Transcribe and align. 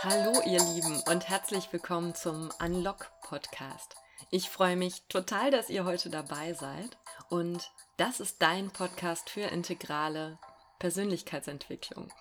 Hallo 0.00 0.40
ihr 0.46 0.62
Lieben 0.62 1.02
und 1.10 1.28
herzlich 1.28 1.72
willkommen 1.72 2.14
zum 2.14 2.50
Unlock 2.60 3.10
Podcast. 3.22 3.96
Ich 4.30 4.48
freue 4.48 4.76
mich 4.76 5.02
total, 5.08 5.50
dass 5.50 5.70
ihr 5.70 5.84
heute 5.84 6.08
dabei 6.08 6.52
seid 6.52 6.96
und 7.30 7.72
das 7.96 8.20
ist 8.20 8.40
dein 8.40 8.70
Podcast 8.70 9.28
für 9.28 9.40
integrale 9.40 10.38
Persönlichkeitsentwicklung. 10.78 12.12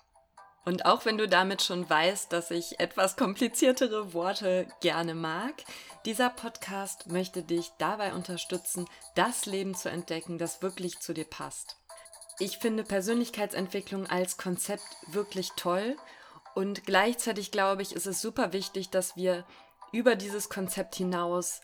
Und 0.65 0.87
auch 0.87 1.05
wenn 1.05 1.19
du 1.19 1.27
damit 1.27 1.61
schon 1.61 1.87
weißt, 1.87 2.33
dass 2.33 2.49
ich 2.49 2.79
etwas 2.79 3.15
kompliziertere 3.15 4.11
Worte 4.11 4.67
gerne 4.81 5.13
mag, 5.13 5.53
dieser 6.03 6.31
Podcast 6.31 7.05
möchte 7.05 7.43
dich 7.43 7.71
dabei 7.77 8.13
unterstützen, 8.13 8.89
das 9.13 9.45
Leben 9.45 9.75
zu 9.75 9.91
entdecken, 9.91 10.39
das 10.39 10.63
wirklich 10.63 10.99
zu 10.99 11.13
dir 11.13 11.25
passt. 11.25 11.77
Ich 12.39 12.57
finde 12.57 12.83
Persönlichkeitsentwicklung 12.83 14.07
als 14.07 14.37
Konzept 14.37 14.85
wirklich 15.07 15.51
toll 15.57 15.95
und 16.57 16.85
gleichzeitig 16.85 17.51
glaube 17.51 17.83
ich, 17.83 17.93
ist 17.93 18.07
es 18.07 18.19
super 18.19 18.51
wichtig, 18.51 18.89
dass 18.89 19.15
wir 19.15 19.45
über 19.91 20.15
dieses 20.15 20.49
Konzept 20.49 20.95
hinaus 20.95 21.61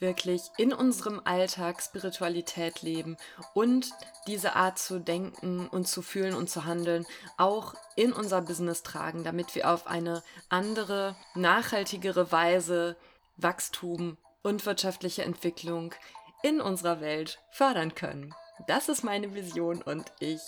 wirklich 0.00 0.42
in 0.56 0.72
unserem 0.72 1.22
Alltag 1.24 1.80
Spiritualität 1.80 2.82
leben 2.82 3.16
und 3.54 3.92
diese 4.26 4.56
Art 4.56 4.76
zu 4.76 4.98
denken 4.98 5.68
und 5.68 5.86
zu 5.86 6.02
fühlen 6.02 6.34
und 6.34 6.50
zu 6.50 6.64
handeln 6.64 7.06
auch 7.36 7.76
in 7.94 8.12
unser 8.12 8.42
Business 8.42 8.82
tragen, 8.82 9.22
damit 9.22 9.54
wir 9.54 9.70
auf 9.70 9.86
eine 9.86 10.24
andere, 10.48 11.14
nachhaltigere 11.36 12.32
Weise 12.32 12.96
Wachstum 13.36 14.18
und 14.42 14.66
wirtschaftliche 14.66 15.22
Entwicklung 15.22 15.94
in 16.42 16.60
unserer 16.60 17.00
Welt 17.00 17.38
fördern 17.52 17.94
können. 17.94 18.34
Das 18.66 18.88
ist 18.88 19.04
meine 19.04 19.32
Vision 19.32 19.80
und 19.80 20.10
ich 20.18 20.40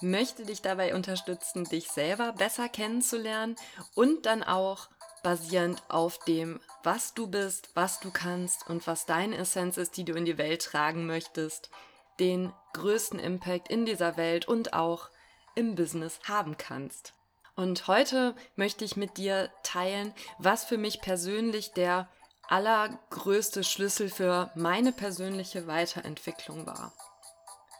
möchte 0.00 0.44
dich 0.44 0.62
dabei 0.62 0.94
unterstützen, 0.94 1.64
dich 1.64 1.88
selber 1.88 2.32
besser 2.32 2.68
kennenzulernen 2.68 3.56
und 3.94 4.26
dann 4.26 4.42
auch 4.42 4.88
basierend 5.22 5.82
auf 5.88 6.18
dem, 6.24 6.60
was 6.82 7.14
du 7.14 7.26
bist, 7.26 7.70
was 7.74 8.00
du 8.00 8.10
kannst 8.10 8.68
und 8.68 8.86
was 8.86 9.06
deine 9.06 9.36
Essenz 9.36 9.76
ist, 9.76 9.96
die 9.96 10.04
du 10.04 10.14
in 10.14 10.24
die 10.24 10.38
Welt 10.38 10.62
tragen 10.62 11.06
möchtest, 11.06 11.70
den 12.18 12.52
größten 12.72 13.18
Impact 13.18 13.68
in 13.68 13.84
dieser 13.84 14.16
Welt 14.16 14.48
und 14.48 14.72
auch 14.72 15.10
im 15.54 15.74
Business 15.74 16.20
haben 16.24 16.56
kannst. 16.56 17.12
Und 17.56 17.88
heute 17.88 18.34
möchte 18.56 18.84
ich 18.84 18.96
mit 18.96 19.18
dir 19.18 19.50
teilen, 19.62 20.14
was 20.38 20.64
für 20.64 20.78
mich 20.78 21.00
persönlich 21.00 21.72
der 21.72 22.08
allergrößte 22.48 23.62
Schlüssel 23.64 24.08
für 24.08 24.50
meine 24.54 24.92
persönliche 24.92 25.66
Weiterentwicklung 25.66 26.66
war. 26.66 26.92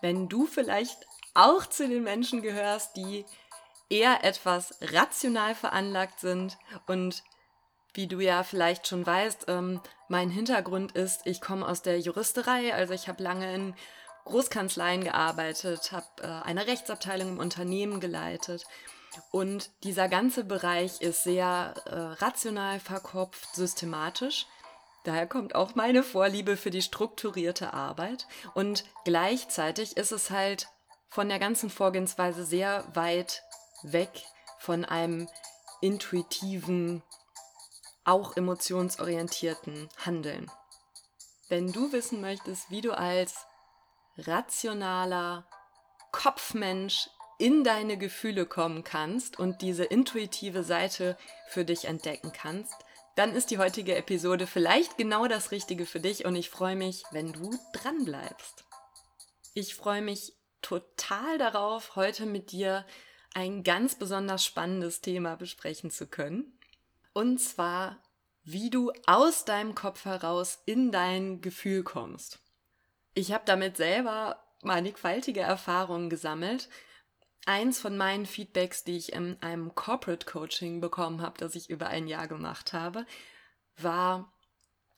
Wenn 0.00 0.28
du 0.28 0.46
vielleicht 0.46 1.06
auch 1.34 1.67
zu 1.67 1.89
den 1.89 2.03
Menschen 2.03 2.42
gehörst, 2.42 2.97
die 2.97 3.25
eher 3.89 4.25
etwas 4.25 4.75
rational 4.81 5.55
veranlagt 5.55 6.20
sind. 6.20 6.56
Und 6.86 7.23
wie 7.95 8.06
du 8.06 8.20
ja 8.20 8.42
vielleicht 8.42 8.86
schon 8.86 9.05
weißt, 9.05 9.47
ähm, 9.48 9.81
mein 10.08 10.31
Hintergrund 10.31 10.92
ist, 10.92 11.23
ich 11.25 11.41
komme 11.41 11.67
aus 11.67 11.83
der 11.83 11.98
Juristerei, 11.98 12.73
also 12.75 12.95
ich 12.95 13.08
habe 13.08 13.23
lange 13.23 13.53
in 13.55 13.75
Großkanzleien 14.25 15.05
gearbeitet, 15.05 15.92
habe 15.92 16.06
äh, 16.23 16.27
eine 16.27 16.67
Rechtsabteilung 16.67 17.31
im 17.31 17.39
Unternehmen 17.39 18.01
geleitet. 18.01 18.64
Und 19.33 19.70
dieser 19.83 20.08
ganze 20.08 20.45
Bereich 20.45 21.01
ist 21.01 21.25
sehr 21.25 21.75
äh, 21.86 22.23
rational 22.23 22.78
verkopft, 22.78 23.56
systematisch. 23.56 24.47
Daher 25.05 25.27
kommt 25.27 25.55
auch 25.55 25.75
meine 25.75 26.05
Vorliebe 26.05 26.56
für 26.56 26.70
die 26.70 26.83
strukturierte 26.83 27.75
Arbeit. 27.75 28.28
Und 28.55 28.84
gleichzeitig 29.05 29.97
ist 29.97 30.12
es 30.12 30.31
halt 30.31 30.69
von 31.11 31.28
der 31.28 31.39
ganzen 31.39 31.69
Vorgehensweise 31.70 32.47
sehr 32.47 32.84
weit 32.94 33.42
weg 33.83 34.11
von 34.58 34.84
einem 34.84 35.29
intuitiven 35.80 37.02
auch 38.05 38.36
emotionsorientierten 38.36 39.89
Handeln. 40.05 40.51
Wenn 41.48 41.73
du 41.73 41.92
wissen 41.92 42.20
möchtest, 42.20 42.70
wie 42.70 42.80
du 42.80 42.96
als 42.96 43.46
rationaler 44.17 45.46
Kopfmensch 46.12 47.11
in 47.39 47.64
deine 47.64 47.96
Gefühle 47.96 48.46
kommen 48.46 48.84
kannst 48.84 49.39
und 49.39 49.63
diese 49.63 49.84
intuitive 49.84 50.63
Seite 50.63 51.17
für 51.48 51.64
dich 51.64 51.86
entdecken 51.86 52.33
kannst, 52.33 52.74
dann 53.17 53.34
ist 53.34 53.51
die 53.51 53.58
heutige 53.58 53.96
Episode 53.96 54.46
vielleicht 54.46 54.96
genau 54.96 55.27
das 55.27 55.51
Richtige 55.51 55.86
für 55.86 56.01
dich 56.01 56.24
und 56.24 56.36
ich 56.36 56.51
freue 56.51 56.77
mich, 56.77 57.02
wenn 57.11 57.33
du 57.33 57.51
dran 57.73 58.05
bleibst. 58.05 58.64
Ich 59.55 59.74
freue 59.74 60.02
mich 60.02 60.34
total 60.62 61.38
darauf, 61.38 61.96
heute 61.96 62.26
mit 62.26 62.52
dir 62.52 62.84
ein 63.34 63.62
ganz 63.62 63.94
besonders 63.94 64.44
spannendes 64.44 65.00
Thema 65.00 65.36
besprechen 65.36 65.90
zu 65.90 66.06
können. 66.06 66.58
Und 67.12 67.38
zwar, 67.38 67.98
wie 68.44 68.70
du 68.70 68.92
aus 69.06 69.44
deinem 69.44 69.74
Kopf 69.74 70.04
heraus 70.04 70.62
in 70.66 70.90
dein 70.90 71.40
Gefühl 71.40 71.82
kommst. 71.82 72.38
Ich 73.14 73.32
habe 73.32 73.44
damit 73.46 73.76
selber 73.76 74.42
mannigfaltige 74.62 75.40
Erfahrungen 75.40 76.10
gesammelt. 76.10 76.68
Eins 77.46 77.80
von 77.80 77.96
meinen 77.96 78.27
Feedbacks, 78.27 78.84
die 78.84 78.96
ich 78.96 79.12
in 79.12 79.40
einem 79.42 79.74
Corporate 79.74 80.27
Coaching 80.27 80.80
bekommen 80.80 81.22
habe, 81.22 81.38
das 81.38 81.54
ich 81.54 81.70
über 81.70 81.88
ein 81.88 82.06
Jahr 82.06 82.28
gemacht 82.28 82.72
habe, 82.72 83.06
war 83.77 84.32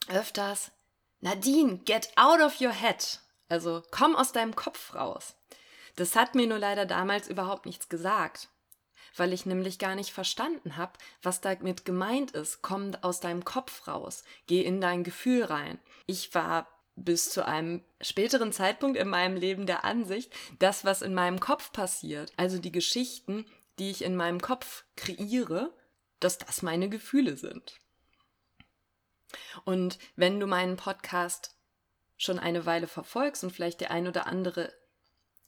öfters, 0.09 0.73
Nadine, 1.21 1.79
get 1.85 2.11
out 2.17 2.41
of 2.41 2.61
your 2.61 2.73
head. 2.73 3.21
Also 3.49 3.83
komm 3.91 4.17
aus 4.17 4.33
deinem 4.33 4.57
Kopf 4.57 4.95
raus. 4.95 5.37
Das 5.97 6.17
hat 6.17 6.35
mir 6.35 6.47
nur 6.47 6.59
leider 6.59 6.87
damals 6.87 7.29
überhaupt 7.29 7.67
nichts 7.67 7.89
gesagt 7.89 8.49
weil 9.17 9.33
ich 9.33 9.47
nämlich 9.47 9.79
gar 9.79 9.95
nicht 9.95 10.13
verstanden 10.13 10.77
habe, 10.77 10.93
was 11.23 11.41
damit 11.41 11.85
gemeint 11.85 12.33
ist. 12.33 12.63
Komm 12.63 12.93
aus 13.03 13.21
deinem 13.21 13.45
Kopf 13.45 13.87
raus, 13.87 14.25
geh 14.47 14.63
in 14.63 14.81
dein 14.81 15.05
Gefühl 15.05 15.45
rein. 15.45 15.79
Ich 16.07 16.35
war 16.35 16.69
bis 16.95 17.31
zu 17.31 17.47
einem 17.47 17.83
späteren 18.01 18.53
Zeitpunkt 18.53 18.99
in 18.99 19.09
meinem 19.09 19.37
Leben 19.37 19.67
der 19.67 19.85
Ansicht, 19.85 20.33
das, 20.59 20.85
was 20.85 21.03
in 21.03 21.15
meinem 21.15 21.41
Kopf 21.41 21.73
passiert, 21.73 22.33
also 22.37 22.59
die 22.59 22.73
Geschichten, 22.73 23.47
die 23.79 23.91
ich 23.91 24.03
in 24.03 24.15
meinem 24.15 24.41
Kopf 24.41 24.85
kreiere, 24.97 25.73
dass 26.21 26.39
das 26.39 26.63
meine 26.63 26.89
Gefühle 26.89 27.37
sind. 27.37 27.81
Und 29.65 29.99
wenn 30.17 30.39
du 30.39 30.47
meinen 30.47 30.77
Podcast 30.77 31.57
schon 32.19 32.39
eine 32.39 32.67
Weile 32.67 32.87
verfolgst 32.87 33.43
und 33.43 33.51
vielleicht 33.51 33.81
der 33.81 33.91
ein 33.91 34.07
oder 34.07 34.27
andere 34.27 34.73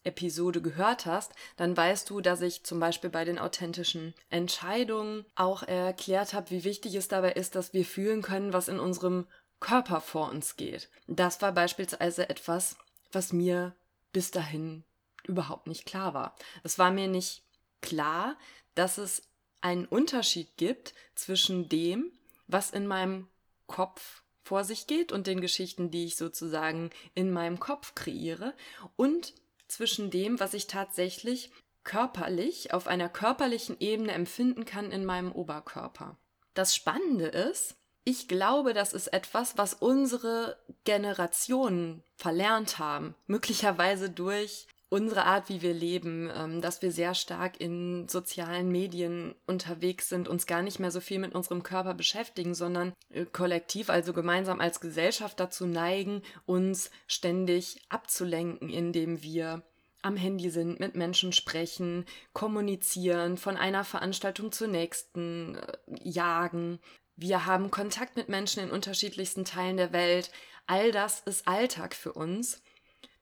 Episode 0.04 0.62
gehört 0.62 1.06
hast, 1.06 1.32
dann 1.56 1.76
weißt 1.76 2.08
du, 2.10 2.20
dass 2.20 2.40
ich 2.40 2.64
zum 2.64 2.80
Beispiel 2.80 3.10
bei 3.10 3.24
den 3.24 3.38
authentischen 3.38 4.14
Entscheidungen 4.30 5.24
auch 5.34 5.62
erklärt 5.62 6.34
habe, 6.34 6.50
wie 6.50 6.64
wichtig 6.64 6.94
es 6.94 7.08
dabei 7.08 7.32
ist, 7.32 7.54
dass 7.54 7.72
wir 7.72 7.84
fühlen 7.84 8.22
können, 8.22 8.52
was 8.52 8.68
in 8.68 8.78
unserem 8.78 9.26
Körper 9.60 10.00
vor 10.00 10.30
uns 10.30 10.56
geht. 10.56 10.90
Das 11.06 11.40
war 11.40 11.52
beispielsweise 11.52 12.28
etwas, 12.28 12.76
was 13.12 13.32
mir 13.32 13.74
bis 14.12 14.30
dahin 14.30 14.84
überhaupt 15.26 15.66
nicht 15.66 15.86
klar 15.86 16.14
war. 16.14 16.36
Es 16.62 16.78
war 16.78 16.90
mir 16.90 17.08
nicht 17.08 17.42
klar, 17.80 18.36
dass 18.74 18.98
es 18.98 19.22
einen 19.60 19.86
Unterschied 19.86 20.56
gibt 20.56 20.94
zwischen 21.14 21.68
dem, 21.68 22.12
was 22.46 22.70
in 22.70 22.86
meinem 22.86 23.28
Kopf 23.66 24.22
vor 24.42 24.64
sich 24.64 24.86
geht 24.86 25.10
und 25.10 25.26
den 25.26 25.40
Geschichten, 25.40 25.90
die 25.90 26.04
ich 26.04 26.16
sozusagen 26.16 26.90
in 27.14 27.32
meinem 27.32 27.58
Kopf 27.58 27.94
kreiere 27.94 28.52
und 28.96 29.32
zwischen 29.74 30.10
dem, 30.10 30.38
was 30.40 30.54
ich 30.54 30.66
tatsächlich 30.66 31.50
körperlich 31.82 32.72
auf 32.72 32.86
einer 32.86 33.08
körperlichen 33.08 33.76
Ebene 33.80 34.12
empfinden 34.12 34.64
kann 34.64 34.90
in 34.90 35.04
meinem 35.04 35.32
Oberkörper. 35.32 36.16
Das 36.54 36.74
Spannende 36.74 37.26
ist, 37.26 37.76
ich 38.04 38.28
glaube, 38.28 38.72
das 38.72 38.92
ist 38.92 39.08
etwas, 39.08 39.58
was 39.58 39.74
unsere 39.74 40.56
Generationen 40.84 42.04
verlernt 42.16 42.78
haben, 42.78 43.14
möglicherweise 43.26 44.10
durch 44.10 44.66
unsere 44.94 45.24
Art, 45.24 45.48
wie 45.48 45.60
wir 45.60 45.74
leben, 45.74 46.30
ähm, 46.32 46.60
dass 46.60 46.80
wir 46.80 46.92
sehr 46.92 47.14
stark 47.14 47.60
in 47.60 48.06
sozialen 48.06 48.70
Medien 48.70 49.34
unterwegs 49.44 50.08
sind, 50.08 50.28
uns 50.28 50.46
gar 50.46 50.62
nicht 50.62 50.78
mehr 50.78 50.92
so 50.92 51.00
viel 51.00 51.18
mit 51.18 51.34
unserem 51.34 51.64
Körper 51.64 51.94
beschäftigen, 51.94 52.54
sondern 52.54 52.92
äh, 53.10 53.24
kollektiv, 53.24 53.90
also 53.90 54.12
gemeinsam 54.12 54.60
als 54.60 54.78
Gesellschaft 54.78 55.40
dazu 55.40 55.66
neigen, 55.66 56.22
uns 56.46 56.92
ständig 57.08 57.82
abzulenken, 57.88 58.70
indem 58.70 59.20
wir 59.20 59.64
am 60.02 60.14
Handy 60.14 60.48
sind, 60.50 60.78
mit 60.78 60.94
Menschen 60.94 61.32
sprechen, 61.32 62.04
kommunizieren, 62.32 63.36
von 63.36 63.56
einer 63.56 63.82
Veranstaltung 63.82 64.52
zur 64.52 64.68
nächsten 64.68 65.56
äh, 65.56 65.72
jagen. 66.04 66.78
Wir 67.16 67.46
haben 67.46 67.72
Kontakt 67.72 68.14
mit 68.16 68.28
Menschen 68.28 68.62
in 68.62 68.70
unterschiedlichsten 68.70 69.44
Teilen 69.44 69.76
der 69.76 69.92
Welt. 69.92 70.30
All 70.68 70.92
das 70.92 71.18
ist 71.18 71.48
Alltag 71.48 71.96
für 71.96 72.12
uns. 72.12 72.62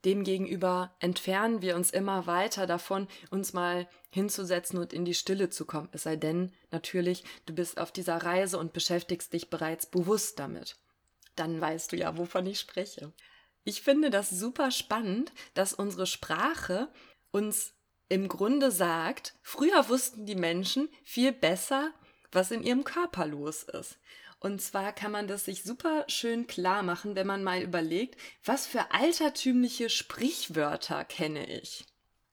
Demgegenüber 0.05 0.95
entfernen 0.99 1.63
wir 1.63 1.77
uns 1.77 1.91
immer 1.91 2.27
weiter 2.27 2.67
davon, 2.67 3.07
uns 3.31 3.53
mal 3.53 3.89
hinzusetzen 4.11 4.79
und 4.79 4.93
in 4.93 5.05
die 5.05 5.15
Stille 5.15 5.49
zu 5.49 5.65
kommen. 5.65 5.89
Es 5.93 6.03
sei 6.03 6.17
denn, 6.17 6.53
natürlich, 6.71 7.25
du 7.47 7.55
bist 7.55 7.79
auf 7.79 7.93
dieser 7.93 8.17
Reise 8.17 8.59
und 8.59 8.73
beschäftigst 8.73 9.33
dich 9.33 9.49
bereits 9.49 9.87
bewusst 9.87 10.39
damit. 10.39 10.77
Dann 11.37 11.61
weißt 11.61 11.93
du 11.93 11.97
ja, 11.97 12.17
wovon 12.19 12.47
ich 12.47 12.59
spreche. 12.59 13.13
Ich 13.65 13.83
finde 13.83 14.11
das 14.11 14.31
super 14.31 14.71
spannend, 14.73 15.33
dass 15.55 15.73
unsere 15.73 16.07
Sprache 16.07 16.89
uns 17.31 17.75
im 18.09 18.29
Grunde 18.29 18.71
sagt, 18.71 19.35
früher 19.43 19.89
wussten 19.89 20.27
die 20.27 20.35
Menschen 20.35 20.89
viel 21.05 21.33
besser, 21.33 21.93
was 22.33 22.51
in 22.51 22.63
ihrem 22.63 22.85
Körper 22.85 23.27
los 23.27 23.63
ist. 23.63 23.99
Und 24.43 24.61
zwar 24.61 24.93
kann 24.93 25.13
man 25.13 25.29
das 25.29 25.45
sich 25.45 25.63
super 25.63 26.05
schön 26.09 26.49
klar 26.49 26.83
machen, 26.83 27.15
wenn 27.15 27.29
man 27.29 27.45
mal 27.45 27.63
überlegt, 27.63 28.19
was 28.45 28.67
für 28.67 28.91
altertümliche 28.91 29.89
Sprichwörter 29.89 31.05
kenne 31.05 31.49
ich. 31.49 31.85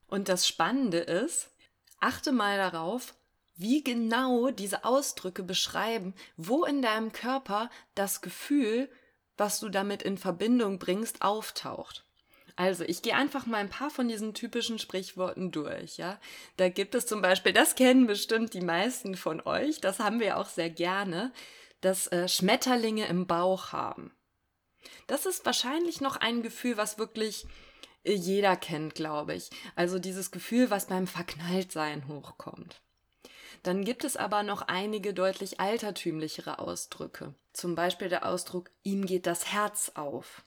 Und 0.08 0.28
das 0.28 0.48
Spannende 0.48 0.98
ist, 0.98 1.52
achte 2.00 2.32
mal 2.32 2.58
darauf, 2.58 3.14
wie 3.58 3.84
genau 3.84 4.50
diese 4.50 4.86
Ausdrücke 4.86 5.44
beschreiben, 5.44 6.16
wo 6.36 6.66
in 6.66 6.82
deinem 6.82 7.12
Körper 7.12 7.70
das 7.94 8.22
Gefühl, 8.22 8.90
was 9.38 9.60
du 9.60 9.70
damit 9.70 10.02
in 10.02 10.18
Verbindung 10.18 10.80
bringst, 10.80 11.22
auftaucht. 11.22 12.06
Also, 12.56 12.86
ich 12.86 13.04
gehe 13.04 13.16
einfach 13.16 13.46
mal 13.46 13.58
ein 13.58 13.70
paar 13.70 13.92
von 13.92 14.08
diesen 14.08 14.34
typischen 14.34 14.80
Sprichworten 14.80 15.52
durch, 15.52 15.98
ja. 15.98 16.20
Da 16.58 16.70
gibt 16.70 16.96
es 16.96 17.06
zum 17.06 17.22
Beispiel, 17.22 17.54
das 17.54 17.76
kennen 17.76 18.08
bestimmt 18.08 18.56
die 18.56 18.62
meisten 18.62 19.16
von 19.16 19.42
euch, 19.42 19.80
das 19.80 20.00
haben 20.00 20.20
wir 20.20 20.38
auch 20.38 20.48
sehr 20.50 20.72
gerne, 20.72 21.32
dass 21.82 22.08
äh, 22.08 22.28
Schmetterlinge 22.28 23.08
im 23.08 23.28
Bauch 23.28 23.72
haben. 23.72 24.14
Das 25.08 25.26
ist 25.26 25.46
wahrscheinlich 25.46 26.02
noch 26.02 26.18
ein 26.18 26.42
Gefühl, 26.42 26.78
was 26.78 26.98
wirklich 26.98 27.46
äh, 28.04 28.14
jeder 28.14 28.56
kennt, 28.56 28.96
glaube 28.96 29.34
ich. 29.34 29.50
Also 29.76 30.00
dieses 30.00 30.32
Gefühl, 30.32 30.70
was 30.70 30.88
beim 30.88 31.08
Verknalltsein 31.08 32.08
hochkommt. 32.08 32.82
Dann 33.64 33.84
gibt 33.84 34.04
es 34.04 34.16
aber 34.16 34.44
noch 34.44 34.62
einige 34.64 35.14
deutlich 35.14 35.60
altertümlichere 35.60 36.60
Ausdrücke. 36.60 37.36
Zum 37.52 37.76
Beispiel 37.76 38.08
der 38.08 38.26
Ausdruck, 38.26 38.72
ihm 38.84 39.06
geht 39.06 39.28
das 39.28 39.52
Herz 39.52 39.92
auf. 39.96 40.46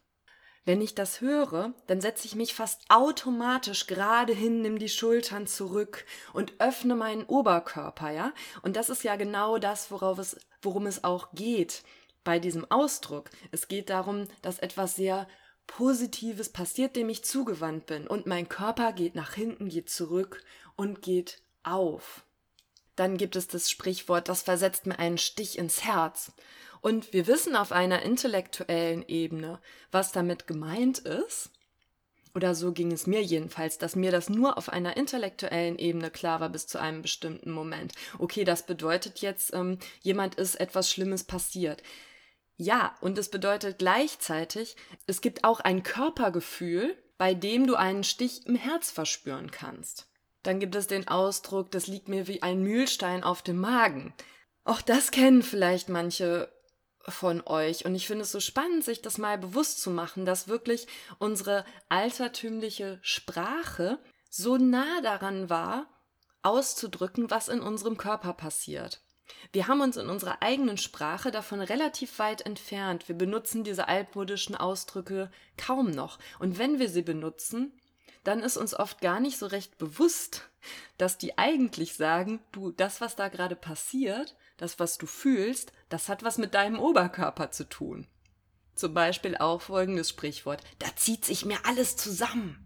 Wenn 0.64 0.80
ich 0.80 0.94
das 0.94 1.20
höre, 1.20 1.74
dann 1.88 2.00
setze 2.00 2.26
ich 2.26 2.36
mich 2.36 2.54
fast 2.54 2.82
automatisch 2.88 3.88
gerade 3.88 4.32
hin, 4.32 4.62
nimm 4.62 4.78
die 4.78 4.88
Schultern 4.88 5.48
zurück 5.48 6.04
und 6.32 6.52
öffne 6.60 6.94
meinen 6.94 7.24
Oberkörper, 7.24 8.10
ja? 8.10 8.32
Und 8.62 8.76
das 8.76 8.88
ist 8.88 9.02
ja 9.02 9.16
genau 9.16 9.58
das, 9.58 9.90
worauf 9.90 10.18
es, 10.18 10.36
worum 10.60 10.86
es 10.86 11.02
auch 11.02 11.32
geht 11.32 11.82
bei 12.22 12.38
diesem 12.38 12.70
Ausdruck. 12.70 13.30
Es 13.50 13.66
geht 13.66 13.90
darum, 13.90 14.28
dass 14.40 14.60
etwas 14.60 14.94
sehr 14.94 15.26
Positives 15.66 16.48
passiert, 16.50 16.94
dem 16.96 17.08
ich 17.08 17.24
zugewandt 17.24 17.86
bin. 17.86 18.06
Und 18.06 18.26
mein 18.26 18.48
Körper 18.48 18.92
geht 18.92 19.14
nach 19.14 19.34
hinten, 19.34 19.68
geht 19.68 19.90
zurück 19.90 20.44
und 20.76 21.02
geht 21.02 21.42
auf. 21.64 22.24
Dann 22.94 23.16
gibt 23.16 23.36
es 23.36 23.48
das 23.48 23.70
Sprichwort, 23.70 24.28
das 24.28 24.42
versetzt 24.42 24.86
mir 24.86 24.98
einen 24.98 25.18
Stich 25.18 25.58
ins 25.58 25.82
Herz. 25.82 26.32
Und 26.82 27.12
wir 27.12 27.28
wissen 27.28 27.54
auf 27.56 27.72
einer 27.72 28.02
intellektuellen 28.02 29.06
Ebene, 29.06 29.60
was 29.92 30.12
damit 30.12 30.46
gemeint 30.48 30.98
ist. 30.98 31.50
Oder 32.34 32.54
so 32.54 32.72
ging 32.72 32.90
es 32.92 33.06
mir 33.06 33.22
jedenfalls, 33.22 33.78
dass 33.78 33.94
mir 33.94 34.10
das 34.10 34.28
nur 34.28 34.58
auf 34.58 34.68
einer 34.68 34.96
intellektuellen 34.96 35.78
Ebene 35.78 36.10
klar 36.10 36.40
war 36.40 36.48
bis 36.48 36.66
zu 36.66 36.80
einem 36.80 37.02
bestimmten 37.02 37.52
Moment. 37.52 37.92
Okay, 38.18 38.42
das 38.44 38.66
bedeutet 38.66 39.20
jetzt, 39.20 39.54
ähm, 39.54 39.78
jemand 40.00 40.34
ist 40.34 40.56
etwas 40.56 40.90
Schlimmes 40.90 41.24
passiert. 41.24 41.82
Ja, 42.56 42.96
und 43.00 43.16
es 43.16 43.28
bedeutet 43.28 43.78
gleichzeitig, 43.78 44.76
es 45.06 45.20
gibt 45.20 45.44
auch 45.44 45.60
ein 45.60 45.82
Körpergefühl, 45.82 46.96
bei 47.16 47.34
dem 47.34 47.66
du 47.66 47.76
einen 47.76 48.02
Stich 48.02 48.46
im 48.46 48.56
Herz 48.56 48.90
verspüren 48.90 49.52
kannst. 49.52 50.08
Dann 50.42 50.58
gibt 50.58 50.74
es 50.74 50.88
den 50.88 51.06
Ausdruck, 51.06 51.70
das 51.70 51.86
liegt 51.86 52.08
mir 52.08 52.26
wie 52.26 52.42
ein 52.42 52.62
Mühlstein 52.62 53.22
auf 53.22 53.42
dem 53.42 53.60
Magen. 53.60 54.14
Auch 54.64 54.80
das 54.80 55.12
kennen 55.12 55.42
vielleicht 55.42 55.88
manche 55.88 56.48
von 57.08 57.42
euch. 57.46 57.84
Und 57.84 57.94
ich 57.94 58.06
finde 58.06 58.22
es 58.22 58.32
so 58.32 58.40
spannend, 58.40 58.84
sich 58.84 59.02
das 59.02 59.18
mal 59.18 59.38
bewusst 59.38 59.80
zu 59.80 59.90
machen, 59.90 60.24
dass 60.24 60.48
wirklich 60.48 60.86
unsere 61.18 61.64
altertümliche 61.88 62.98
Sprache 63.02 63.98
so 64.30 64.56
nah 64.56 65.00
daran 65.02 65.50
war, 65.50 65.86
auszudrücken, 66.42 67.30
was 67.30 67.48
in 67.48 67.60
unserem 67.60 67.96
Körper 67.96 68.32
passiert. 68.32 69.02
Wir 69.52 69.68
haben 69.68 69.80
uns 69.80 69.96
in 69.96 70.08
unserer 70.08 70.42
eigenen 70.42 70.78
Sprache 70.78 71.30
davon 71.30 71.60
relativ 71.60 72.18
weit 72.18 72.42
entfernt. 72.42 73.08
Wir 73.08 73.16
benutzen 73.16 73.64
diese 73.64 73.88
altmodischen 73.88 74.56
Ausdrücke 74.56 75.30
kaum 75.56 75.90
noch. 75.90 76.18
Und 76.38 76.58
wenn 76.58 76.78
wir 76.78 76.88
sie 76.88 77.02
benutzen, 77.02 77.72
dann 78.24 78.40
ist 78.40 78.56
uns 78.56 78.74
oft 78.74 79.00
gar 79.00 79.20
nicht 79.20 79.38
so 79.38 79.46
recht 79.46 79.78
bewusst, 79.78 80.48
dass 80.96 81.18
die 81.18 81.38
eigentlich 81.38 81.94
sagen, 81.94 82.40
du, 82.52 82.70
das, 82.70 83.00
was 83.00 83.16
da 83.16 83.28
gerade 83.28 83.56
passiert, 83.56 84.36
das, 84.56 84.78
was 84.78 84.96
du 84.96 85.06
fühlst, 85.06 85.72
das 85.92 86.08
hat 86.08 86.22
was 86.22 86.38
mit 86.38 86.54
deinem 86.54 86.78
Oberkörper 86.78 87.50
zu 87.50 87.68
tun. 87.68 88.06
Zum 88.74 88.94
Beispiel 88.94 89.36
auch 89.36 89.60
folgendes 89.60 90.08
Sprichwort, 90.08 90.62
da 90.78 90.86
zieht 90.96 91.24
sich 91.24 91.44
mir 91.44 91.58
alles 91.64 91.96
zusammen. 91.96 92.58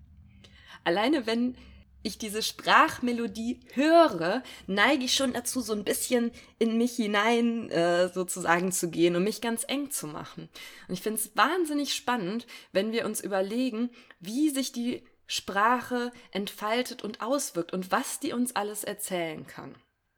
Alleine 0.84 1.26
wenn 1.26 1.56
ich 2.04 2.18
diese 2.18 2.40
Sprachmelodie 2.40 3.58
höre, 3.72 4.44
neige 4.68 5.06
ich 5.06 5.14
schon 5.14 5.32
dazu, 5.32 5.60
so 5.60 5.72
ein 5.72 5.82
bisschen 5.82 6.30
in 6.60 6.78
mich 6.78 6.92
hinein 6.92 7.68
äh, 7.70 8.08
sozusagen 8.08 8.70
zu 8.70 8.90
gehen 8.90 9.16
und 9.16 9.24
mich 9.24 9.40
ganz 9.40 9.64
eng 9.66 9.90
zu 9.90 10.06
machen. 10.06 10.48
Und 10.86 10.94
ich 10.94 11.02
finde 11.02 11.18
es 11.18 11.36
wahnsinnig 11.36 11.94
spannend, 11.94 12.46
wenn 12.70 12.92
wir 12.92 13.06
uns 13.06 13.20
überlegen, 13.20 13.90
wie 14.20 14.50
sich 14.50 14.70
die 14.70 15.02
Sprache 15.26 16.12
entfaltet 16.30 17.02
und 17.02 17.22
auswirkt 17.22 17.72
und 17.72 17.90
was 17.90 18.20
die 18.20 18.32
uns 18.32 18.54
alles 18.54 18.84
erzählen 18.84 19.44
kann 19.48 19.74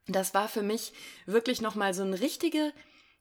das 0.08 0.34
war 0.34 0.48
für 0.48 0.62
mich 0.62 0.92
wirklich 1.26 1.60
nochmal 1.60 1.94
so 1.94 2.02
eine 2.02 2.20
richtige 2.20 2.72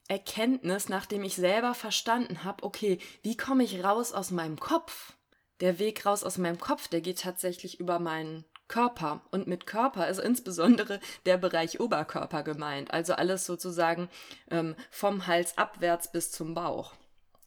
Erkenntnis, 0.07 0.89
nachdem 0.89 1.23
ich 1.23 1.35
selber 1.35 1.73
verstanden 1.73 2.43
habe, 2.43 2.63
okay, 2.63 2.99
wie 3.23 3.35
komme 3.35 3.63
ich 3.63 3.83
raus 3.83 4.13
aus 4.13 4.31
meinem 4.31 4.59
Kopf? 4.59 5.13
Der 5.59 5.79
Weg 5.79 6.05
raus 6.05 6.23
aus 6.23 6.37
meinem 6.37 6.59
Kopf, 6.59 6.87
der 6.87 7.01
geht 7.01 7.21
tatsächlich 7.21 7.79
über 7.79 7.99
meinen 7.99 8.45
Körper. 8.67 9.21
Und 9.31 9.47
mit 9.47 9.65
Körper 9.65 10.07
ist 10.07 10.19
insbesondere 10.19 10.99
der 11.25 11.37
Bereich 11.37 11.79
Oberkörper 11.79 12.43
gemeint. 12.43 12.91
Also 12.91 13.13
alles 13.13 13.45
sozusagen 13.45 14.09
ähm, 14.51 14.75
vom 14.91 15.27
Hals 15.27 15.57
abwärts 15.57 16.11
bis 16.11 16.31
zum 16.31 16.53
Bauch. 16.53 16.93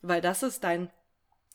Weil 0.02 0.20
das 0.20 0.42
ist 0.42 0.64
dein 0.64 0.90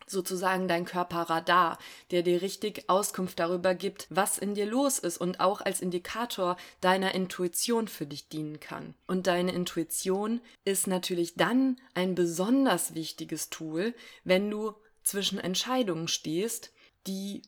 sozusagen 0.07 0.68
dein 0.68 0.86
Körperradar, 0.86 1.78
der 2.12 2.22
dir 2.22 2.42
richtig 2.42 2.90
Auskunft 2.90 3.40
darüber 3.40 3.74
gibt, 3.74 4.07
was 4.10 4.38
in 4.38 4.54
dir 4.56 4.66
los 4.66 5.00
ist 5.00 5.18
und 5.18 5.40
auch 5.40 5.62
als 5.62 5.81
Indikator 5.81 6.57
deiner 6.81 7.16
Intuition 7.16 7.88
für 7.88 8.06
dich 8.06 8.28
dienen 8.30 8.60
kann. 8.60 8.94
Und 9.07 9.28
deine 9.28 9.52
Intuition 9.52 10.42
ist 10.63 10.88
natürlich 10.88 11.36
dann 11.36 11.78
ein 11.94 12.16
besonders 12.16 12.94
wichtiges 12.94 13.50
Tool, 13.50 13.94
wenn 14.24 14.50
du 14.50 14.74
zwischen 15.04 15.40
Entscheidungen 15.40 16.08
stehst, 16.08 16.72
die 17.08 17.44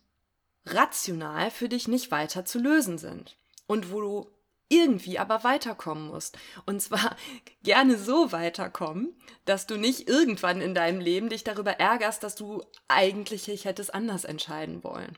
rational 0.66 1.52
für 1.52 1.70
dich 1.70 1.88
nicht 1.88 2.12
weiter 2.12 2.46
zu 2.46 2.60
lösen 2.60 2.98
sind 2.98 3.36
und 3.68 3.92
wo 3.92 4.02
du 4.02 4.32
irgendwie 4.70 5.18
aber 5.18 5.44
weiterkommen 5.44 6.08
musst. 6.08 6.38
Und 6.66 6.82
zwar 6.82 7.16
gerne 7.64 7.98
so 7.98 8.32
weiterkommen, 8.32 9.16
dass 9.46 9.68
du 9.68 9.78
nicht 9.78 10.10
irgendwann 10.10 10.62
in 10.62 10.76
deinem 10.76 11.00
Leben 11.00 11.30
dich 11.30 11.44
darüber 11.44 11.72
ärgerst, 11.72 12.24
dass 12.24 12.36
du 12.36 12.64
eigentlich 12.88 13.46
dich 13.46 13.66
hättest 13.66 13.94
anders 13.94 14.26
entscheiden 14.26 14.84
wollen. 14.84 15.18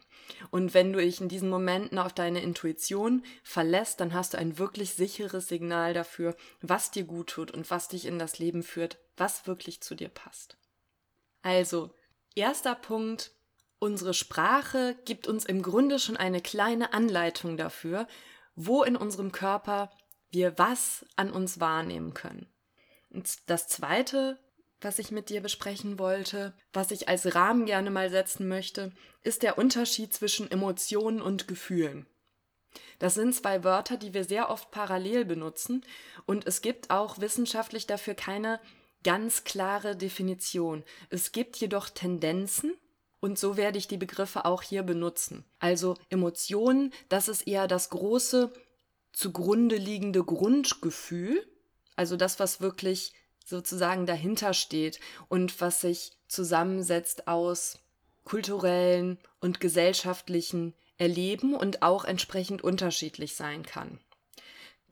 Und 0.51 0.73
wenn 0.73 0.93
du 0.93 0.99
dich 0.99 1.21
in 1.21 1.29
diesen 1.29 1.49
Momenten 1.49 1.97
auf 1.97 2.13
deine 2.13 2.41
Intuition 2.41 3.23
verlässt, 3.43 3.99
dann 3.99 4.13
hast 4.13 4.33
du 4.33 4.37
ein 4.37 4.59
wirklich 4.59 4.93
sicheres 4.93 5.47
Signal 5.47 5.93
dafür, 5.93 6.35
was 6.61 6.91
dir 6.91 7.03
gut 7.03 7.31
tut 7.31 7.51
und 7.51 7.69
was 7.71 7.87
dich 7.87 8.05
in 8.05 8.19
das 8.19 8.37
Leben 8.39 8.63
führt, 8.63 8.99
was 9.17 9.47
wirklich 9.47 9.81
zu 9.81 9.95
dir 9.95 10.09
passt. 10.09 10.57
Also, 11.41 11.95
erster 12.35 12.75
Punkt, 12.75 13.31
unsere 13.79 14.13
Sprache 14.13 14.95
gibt 15.05 15.27
uns 15.27 15.45
im 15.45 15.63
Grunde 15.63 15.99
schon 15.99 16.17
eine 16.17 16.41
kleine 16.41 16.93
Anleitung 16.93 17.57
dafür, 17.57 18.07
wo 18.61 18.83
in 18.83 18.97
unserem 18.97 19.31
Körper 19.31 19.89
wir 20.31 20.57
was 20.57 21.05
an 21.15 21.31
uns 21.31 21.61
wahrnehmen 21.61 22.13
können. 22.13 22.51
Und 23.09 23.49
das 23.49 23.69
Zweite, 23.69 24.37
was 24.81 24.99
ich 24.99 25.11
mit 25.11 25.29
dir 25.29 25.41
besprechen 25.41 25.97
wollte, 25.97 26.53
was 26.73 26.91
ich 26.91 27.07
als 27.07 27.33
Rahmen 27.35 27.65
gerne 27.65 27.89
mal 27.89 28.09
setzen 28.09 28.49
möchte, 28.49 28.91
ist 29.23 29.43
der 29.43 29.57
Unterschied 29.57 30.13
zwischen 30.13 30.51
Emotionen 30.51 31.21
und 31.21 31.47
Gefühlen. 31.47 32.05
Das 32.99 33.13
sind 33.13 33.33
zwei 33.33 33.63
Wörter, 33.63 33.95
die 33.95 34.13
wir 34.13 34.25
sehr 34.25 34.49
oft 34.49 34.71
parallel 34.71 35.23
benutzen 35.23 35.85
und 36.25 36.45
es 36.45 36.61
gibt 36.61 36.91
auch 36.91 37.19
wissenschaftlich 37.19 37.87
dafür 37.87 38.13
keine 38.13 38.59
ganz 39.05 39.45
klare 39.45 39.95
Definition. 39.95 40.83
Es 41.09 41.31
gibt 41.31 41.55
jedoch 41.55 41.87
Tendenzen 41.89 42.73
und 43.19 43.37
so 43.37 43.57
werde 43.57 43.77
ich 43.77 43.87
die 43.87 43.97
Begriffe 43.97 44.45
auch 44.45 44.61
hier 44.61 44.83
benutzen. 44.83 45.43
Also 45.59 45.95
Emotionen, 46.09 46.93
das 47.09 47.27
ist 47.27 47.47
eher 47.47 47.67
das 47.67 47.89
große 47.89 48.51
zugrunde 49.11 49.75
liegende 49.75 50.23
Grundgefühl, 50.23 51.45
also 51.95 52.15
das, 52.15 52.39
was 52.39 52.61
wirklich 52.61 53.13
sozusagen 53.45 54.05
dahinter 54.05 54.53
steht 54.53 54.99
und 55.27 55.59
was 55.59 55.81
sich 55.81 56.11
zusammensetzt 56.27 57.27
aus 57.27 57.79
kulturellen 58.23 59.17
und 59.41 59.59
gesellschaftlichen 59.59 60.73
Erleben 60.97 61.55
und 61.55 61.81
auch 61.81 62.05
entsprechend 62.05 62.61
unterschiedlich 62.61 63.35
sein 63.35 63.63
kann. 63.63 63.99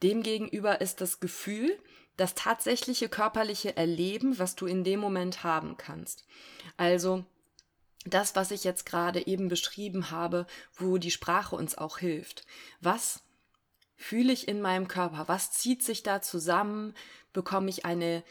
Demgegenüber 0.01 0.81
ist 0.81 1.01
das 1.01 1.19
Gefühl 1.19 1.77
das 2.17 2.33
tatsächliche 2.33 3.09
körperliche 3.09 3.77
Erleben, 3.77 4.39
was 4.39 4.55
du 4.55 4.65
in 4.65 4.83
dem 4.83 4.99
Moment 4.99 5.43
haben 5.43 5.77
kannst. 5.77 6.25
Also 6.75 7.23
das, 8.09 8.35
was 8.35 8.51
ich 8.51 8.63
jetzt 8.63 8.85
gerade 8.85 9.25
eben 9.25 9.47
beschrieben 9.47 10.11
habe, 10.11 10.45
wo 10.73 10.97
die 10.97 11.11
Sprache 11.11 11.55
uns 11.55 11.77
auch 11.77 11.97
hilft. 11.97 12.45
Was 12.81 13.23
fühle 13.95 14.31
ich 14.31 14.47
in 14.47 14.61
meinem 14.61 14.87
Körper? 14.87 15.27
Was 15.27 15.51
zieht 15.51 15.83
sich 15.83 16.03
da 16.03 16.21
zusammen? 16.21 16.93
Bekomme 17.33 17.69
ich 17.69 17.85
eine 17.85 18.23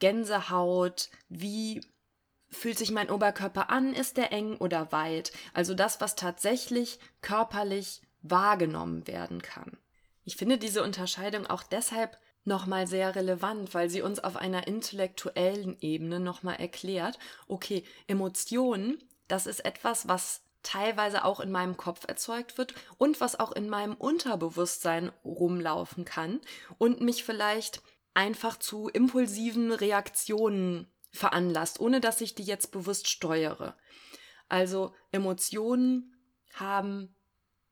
Gänsehaut? 0.00 1.10
Wie 1.28 1.80
fühlt 2.50 2.78
sich 2.78 2.90
mein 2.90 3.10
Oberkörper 3.10 3.70
an? 3.70 3.94
Ist 3.94 4.16
der 4.16 4.32
eng 4.32 4.56
oder 4.56 4.92
weit? 4.92 5.32
Also 5.52 5.74
das, 5.74 6.00
was 6.00 6.16
tatsächlich 6.16 6.98
körperlich 7.20 8.02
wahrgenommen 8.22 9.06
werden 9.06 9.42
kann. 9.42 9.78
Ich 10.24 10.36
finde 10.36 10.58
diese 10.58 10.82
Unterscheidung 10.82 11.46
auch 11.46 11.62
deshalb 11.62 12.18
nochmal 12.44 12.86
sehr 12.86 13.14
relevant, 13.14 13.74
weil 13.74 13.90
sie 13.90 14.02
uns 14.02 14.20
auf 14.20 14.36
einer 14.36 14.66
intellektuellen 14.66 15.76
Ebene 15.80 16.20
nochmal 16.20 16.56
erklärt, 16.56 17.18
okay, 17.48 17.84
Emotionen, 18.06 19.02
das 19.28 19.46
ist 19.46 19.64
etwas, 19.64 20.08
was 20.08 20.42
teilweise 20.62 21.24
auch 21.24 21.40
in 21.40 21.50
meinem 21.50 21.76
Kopf 21.76 22.08
erzeugt 22.08 22.58
wird 22.58 22.74
und 22.98 23.20
was 23.20 23.38
auch 23.38 23.52
in 23.52 23.68
meinem 23.68 23.94
Unterbewusstsein 23.94 25.12
rumlaufen 25.24 26.04
kann 26.04 26.40
und 26.78 27.00
mich 27.00 27.22
vielleicht 27.22 27.82
einfach 28.14 28.58
zu 28.58 28.88
impulsiven 28.88 29.72
Reaktionen 29.72 30.90
veranlasst, 31.12 31.80
ohne 31.80 32.00
dass 32.00 32.20
ich 32.20 32.34
die 32.34 32.42
jetzt 32.42 32.72
bewusst 32.72 33.08
steuere. 33.08 33.76
Also 34.48 34.94
Emotionen 35.12 36.14
haben 36.54 37.14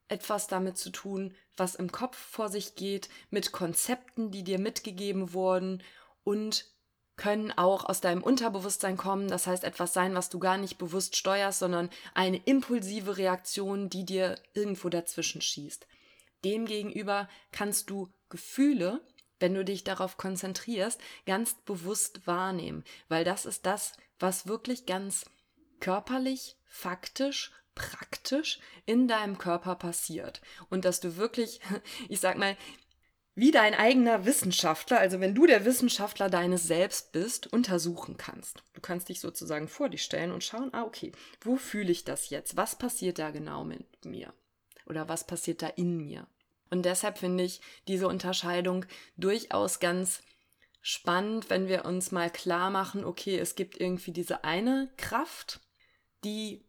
etwas 0.07 0.47
damit 0.47 0.77
zu 0.77 0.91
tun, 0.91 1.35
was 1.57 1.75
im 1.75 1.91
Kopf 1.91 2.17
vor 2.17 2.49
sich 2.49 2.75
geht, 2.75 3.09
mit 3.29 3.51
Konzepten, 3.51 4.31
die 4.31 4.43
dir 4.43 4.59
mitgegeben 4.59 5.33
wurden 5.33 5.83
und 6.23 6.72
können 7.15 7.51
auch 7.51 7.85
aus 7.85 8.01
deinem 8.01 8.23
Unterbewusstsein 8.23 8.97
kommen, 8.97 9.27
das 9.27 9.45
heißt 9.47 9.63
etwas 9.63 9.93
sein, 9.93 10.15
was 10.15 10.29
du 10.29 10.39
gar 10.39 10.57
nicht 10.57 10.77
bewusst 10.77 11.15
steuerst, 11.15 11.59
sondern 11.59 11.89
eine 12.13 12.37
impulsive 12.37 13.17
Reaktion, 13.17 13.89
die 13.89 14.05
dir 14.05 14.39
irgendwo 14.53 14.89
dazwischen 14.89 15.41
schießt. 15.41 15.87
Demgegenüber 16.43 17.29
kannst 17.51 17.89
du 17.89 18.09
Gefühle, 18.29 19.01
wenn 19.39 19.53
du 19.53 19.63
dich 19.63 19.83
darauf 19.83 20.17
konzentrierst, 20.17 20.99
ganz 21.25 21.55
bewusst 21.65 22.25
wahrnehmen, 22.25 22.83
weil 23.09 23.23
das 23.23 23.45
ist 23.45 23.65
das, 23.65 23.93
was 24.19 24.47
wirklich 24.47 24.85
ganz 24.85 25.25
körperlich, 25.79 26.55
faktisch 26.65 27.51
praktisch 27.75 28.59
in 28.85 29.07
deinem 29.07 29.37
Körper 29.37 29.75
passiert. 29.75 30.41
Und 30.69 30.85
dass 30.85 30.99
du 30.99 31.17
wirklich, 31.17 31.59
ich 32.09 32.19
sag 32.19 32.37
mal, 32.37 32.57
wie 33.35 33.51
dein 33.51 33.73
eigener 33.73 34.25
Wissenschaftler, 34.25 34.99
also 34.99 35.19
wenn 35.19 35.33
du 35.33 35.47
der 35.47 35.65
Wissenschaftler 35.65 36.29
deines 36.29 36.67
Selbst 36.67 37.11
bist, 37.11 37.51
untersuchen 37.51 38.17
kannst. 38.17 38.63
Du 38.73 38.81
kannst 38.81 39.09
dich 39.09 39.19
sozusagen 39.19 39.67
vor 39.67 39.89
dich 39.89 40.03
stellen 40.03 40.31
und 40.31 40.43
schauen, 40.43 40.69
ah, 40.73 40.83
okay, 40.83 41.11
wo 41.41 41.55
fühle 41.55 41.91
ich 41.91 42.03
das 42.03 42.29
jetzt? 42.29 42.57
Was 42.57 42.77
passiert 42.77 43.17
da 43.17 43.31
genau 43.31 43.63
mit 43.63 44.05
mir? 44.05 44.33
Oder 44.85 45.09
was 45.09 45.25
passiert 45.25 45.61
da 45.61 45.67
in 45.67 45.97
mir? 45.97 46.27
Und 46.69 46.83
deshalb 46.83 47.17
finde 47.17 47.43
ich 47.43 47.61
diese 47.87 48.07
Unterscheidung 48.07 48.85
durchaus 49.17 49.79
ganz 49.79 50.21
spannend, 50.81 51.49
wenn 51.49 51.67
wir 51.67 51.85
uns 51.85 52.11
mal 52.11 52.29
klar 52.29 52.69
machen, 52.69 53.05
okay, 53.05 53.39
es 53.39 53.55
gibt 53.55 53.79
irgendwie 53.79 54.11
diese 54.11 54.43
eine 54.43 54.91
Kraft, 54.97 55.61
die 56.23 56.65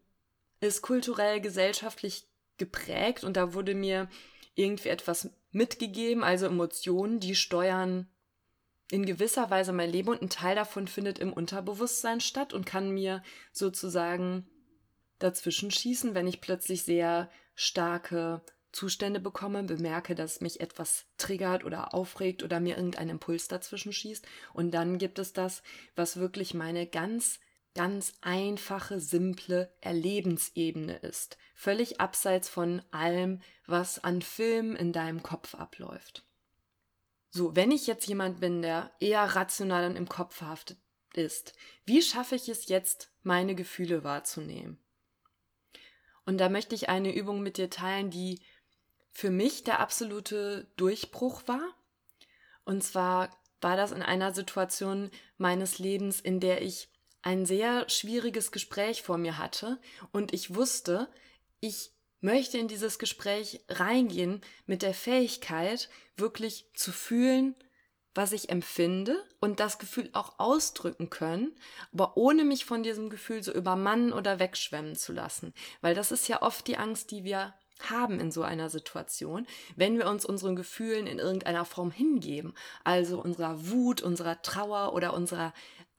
ist 0.60 0.82
kulturell, 0.82 1.40
gesellschaftlich 1.40 2.26
geprägt 2.56 3.24
und 3.24 3.36
da 3.36 3.54
wurde 3.54 3.74
mir 3.74 4.08
irgendwie 4.54 4.88
etwas 4.88 5.30
mitgegeben, 5.54 6.22
also 6.22 6.46
Emotionen, 6.46 7.20
die 7.20 7.34
steuern 7.34 8.08
in 8.90 9.06
gewisser 9.06 9.50
Weise 9.50 9.72
mein 9.72 9.90
Leben 9.90 10.10
und 10.10 10.20
ein 10.20 10.28
Teil 10.28 10.56
davon 10.56 10.88
findet 10.88 11.18
im 11.18 11.32
Unterbewusstsein 11.32 12.20
statt 12.20 12.52
und 12.52 12.66
kann 12.66 12.90
mir 12.90 13.22
sozusagen 13.52 14.46
dazwischen 15.18 15.70
schießen, 15.70 16.14
wenn 16.14 16.26
ich 16.26 16.40
plötzlich 16.40 16.82
sehr 16.82 17.30
starke 17.54 18.42
Zustände 18.72 19.20
bekomme, 19.20 19.62
bemerke, 19.62 20.14
dass 20.14 20.40
mich 20.40 20.60
etwas 20.60 21.06
triggert 21.16 21.64
oder 21.64 21.94
aufregt 21.94 22.42
oder 22.42 22.58
mir 22.58 22.76
irgendein 22.76 23.08
Impuls 23.08 23.46
dazwischen 23.46 23.92
schießt. 23.92 24.26
Und 24.52 24.72
dann 24.72 24.98
gibt 24.98 25.18
es 25.20 25.32
das, 25.32 25.62
was 25.94 26.16
wirklich 26.16 26.54
meine 26.54 26.86
ganz 26.86 27.38
ganz 27.74 28.14
einfache, 28.20 29.00
simple 29.00 29.72
Erlebensebene 29.80 30.96
ist, 30.98 31.36
völlig 31.54 32.00
abseits 32.00 32.48
von 32.48 32.82
allem, 32.90 33.40
was 33.66 34.02
an 34.02 34.22
Filmen 34.22 34.76
in 34.76 34.92
deinem 34.92 35.22
Kopf 35.22 35.54
abläuft. 35.54 36.24
So, 37.30 37.56
wenn 37.56 37.72
ich 37.72 37.86
jetzt 37.86 38.06
jemand 38.06 38.40
bin, 38.40 38.62
der 38.62 38.92
eher 39.00 39.24
rational 39.24 39.90
und 39.90 39.96
im 39.96 40.08
Kopf 40.08 40.36
verhaftet 40.36 40.78
ist, 41.14 41.52
wie 41.84 42.00
schaffe 42.00 42.36
ich 42.36 42.48
es 42.48 42.68
jetzt, 42.68 43.10
meine 43.22 43.54
Gefühle 43.56 44.04
wahrzunehmen? 44.04 44.78
Und 46.24 46.38
da 46.38 46.48
möchte 46.48 46.74
ich 46.74 46.88
eine 46.88 47.14
Übung 47.14 47.42
mit 47.42 47.56
dir 47.56 47.70
teilen, 47.70 48.10
die 48.10 48.40
für 49.10 49.30
mich 49.30 49.64
der 49.64 49.80
absolute 49.80 50.70
Durchbruch 50.76 51.42
war. 51.46 51.74
Und 52.64 52.82
zwar 52.82 53.30
war 53.60 53.76
das 53.76 53.92
in 53.92 54.02
einer 54.02 54.32
Situation 54.32 55.10
meines 55.36 55.78
Lebens, 55.78 56.20
in 56.20 56.40
der 56.40 56.62
ich 56.62 56.88
ein 57.24 57.46
sehr 57.46 57.88
schwieriges 57.88 58.52
Gespräch 58.52 59.02
vor 59.02 59.16
mir 59.16 59.38
hatte 59.38 59.80
und 60.12 60.34
ich 60.34 60.54
wusste, 60.54 61.08
ich 61.60 61.90
möchte 62.20 62.58
in 62.58 62.68
dieses 62.68 62.98
Gespräch 62.98 63.64
reingehen 63.68 64.42
mit 64.66 64.82
der 64.82 64.92
Fähigkeit, 64.92 65.88
wirklich 66.16 66.70
zu 66.74 66.92
fühlen, 66.92 67.54
was 68.14 68.32
ich 68.32 68.50
empfinde 68.50 69.16
und 69.40 69.58
das 69.58 69.78
Gefühl 69.78 70.10
auch 70.12 70.38
ausdrücken 70.38 71.08
können, 71.08 71.52
aber 71.92 72.16
ohne 72.16 72.44
mich 72.44 72.66
von 72.66 72.82
diesem 72.82 73.08
Gefühl 73.08 73.42
so 73.42 73.52
übermannen 73.52 74.12
oder 74.12 74.38
wegschwemmen 74.38 74.94
zu 74.94 75.12
lassen. 75.12 75.54
Weil 75.80 75.94
das 75.94 76.12
ist 76.12 76.28
ja 76.28 76.42
oft 76.42 76.66
die 76.68 76.76
Angst, 76.76 77.10
die 77.10 77.24
wir 77.24 77.54
haben 77.80 78.20
in 78.20 78.30
so 78.30 78.42
einer 78.42 78.70
Situation, 78.70 79.46
wenn 79.76 79.98
wir 79.98 80.08
uns 80.08 80.24
unseren 80.24 80.56
Gefühlen 80.56 81.06
in 81.06 81.18
irgendeiner 81.18 81.64
Form 81.64 81.90
hingeben, 81.90 82.54
also 82.84 83.20
unserer 83.20 83.68
Wut, 83.70 84.02
unserer 84.02 84.42
Trauer 84.42 84.92
oder 84.92 85.14
unserer 85.14 85.52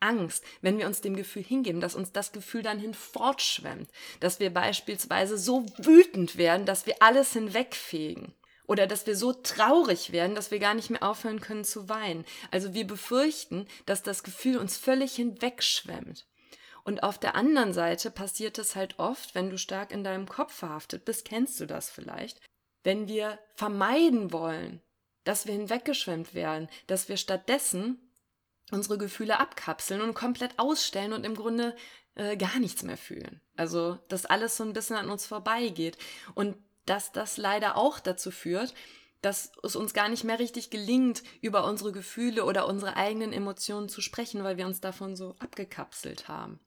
Angst, 0.06 0.44
wenn 0.62 0.78
wir 0.78 0.88
uns 0.88 1.02
dem 1.02 1.16
Gefühl 1.16 1.44
hingeben, 1.44 1.82
dass 1.82 1.96
uns 1.96 2.12
das 2.12 2.32
Gefühl 2.32 2.62
dann 2.62 2.80
hinfortschwemmt, 2.80 3.90
dass 4.20 4.40
wir 4.40 4.54
beispielsweise 4.54 5.38
so 5.38 5.66
wütend 5.78 6.38
werden, 6.38 6.66
dass 6.66 6.86
wir 6.86 7.02
alles 7.02 7.34
hinwegfegen. 7.34 8.34
Oder 8.68 8.88
dass 8.88 9.06
wir 9.06 9.16
so 9.16 9.32
traurig 9.32 10.12
werden, 10.12 10.36
dass 10.36 10.50
wir 10.50 10.58
gar 10.58 10.74
nicht 10.74 10.90
mehr 10.90 11.04
aufhören 11.04 11.40
können 11.40 11.64
zu 11.64 11.88
weinen. 11.88 12.26
Also 12.50 12.74
wir 12.74 12.88
befürchten, 12.88 13.68
dass 13.86 14.02
das 14.02 14.24
Gefühl 14.24 14.58
uns 14.58 14.76
völlig 14.76 15.16
hinwegschwemmt. 15.16 16.26
Und 16.84 17.04
auf 17.04 17.20
der 17.20 17.36
anderen 17.36 17.74
Seite 17.74 18.12
passiert 18.12 18.58
es 18.58 18.76
halt 18.76 19.00
oft, 19.00 19.36
wenn 19.36 19.50
du 19.50 19.58
stark 19.58 19.92
in 19.92 20.04
deinem 20.04 20.28
Kopf 20.28 20.54
verhaftet 20.54 21.06
bist, 21.06 21.26
kennst 21.26 21.60
du 21.60 21.66
das 21.66 21.90
vielleicht, 21.90 22.40
wenn 22.84 23.08
wir 23.08 23.40
vermeiden 23.56 24.32
wollen, 24.32 24.82
dass 25.24 25.48
wir 25.48 25.54
hinweggeschwemmt 25.54 26.34
werden, 26.34 26.70
dass 26.88 27.10
wir 27.10 27.18
stattdessen 27.18 28.05
unsere 28.72 28.98
Gefühle 28.98 29.40
abkapseln 29.40 30.02
und 30.02 30.14
komplett 30.14 30.58
ausstellen 30.58 31.14
und 31.14 31.26
im 31.26 31.36
Grunde 31.36 31.76
äh, 32.16 32.38
gar 32.38 32.60
nichts 32.60 32.84
mehr 32.84 32.98
fühlen. 32.98 33.42
Also, 33.56 34.00
dass 34.08 34.26
alles 34.26 34.58
so 34.58 34.64
ein 34.64 34.74
bisschen 34.74 34.96
an 34.96 35.10
uns 35.10 35.26
vorbeigeht. 35.26 35.98
Und 36.34 36.56
dass 36.86 37.12
das 37.12 37.38
leider 37.38 37.78
auch 37.78 38.00
dazu 38.00 38.32
führt, 38.32 38.74
dass 39.22 39.52
es 39.64 39.76
uns 39.76 39.94
gar 39.94 40.08
nicht 40.08 40.24
mehr 40.24 40.40
richtig 40.40 40.70
gelingt, 40.70 41.24
über 41.42 41.66
unsere 41.66 41.92
Gefühle 41.92 42.46
oder 42.46 42.68
unsere 42.68 42.96
eigenen 42.96 43.34
Emotionen 43.34 43.90
zu 43.90 44.02
sprechen, 44.02 44.44
weil 44.44 44.58
wir 44.58 44.68
uns 44.68 44.82
davon 44.82 45.16
so 45.16 45.36
abgekapselt 45.40 46.28
haben. 46.28 46.60